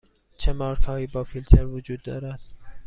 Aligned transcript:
چه 0.37 0.53
مارک 0.53 0.83
هایی 0.83 1.07
با 1.07 1.23
فیلتر 1.23 1.63
دارید؟ 2.03 2.39